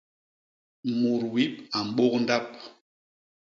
[0.99, 2.45] Mut wip a mbôk ndap.